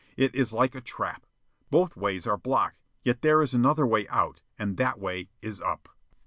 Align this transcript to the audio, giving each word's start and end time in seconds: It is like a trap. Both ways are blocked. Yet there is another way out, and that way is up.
It 0.17 0.33
is 0.33 0.51
like 0.51 0.73
a 0.73 0.81
trap. 0.81 1.27
Both 1.69 1.95
ways 1.95 2.25
are 2.25 2.35
blocked. 2.35 2.81
Yet 3.03 3.21
there 3.21 3.39
is 3.43 3.53
another 3.53 3.85
way 3.85 4.07
out, 4.07 4.41
and 4.57 4.77
that 4.77 4.97
way 4.97 5.29
is 5.43 5.61
up. 5.61 5.89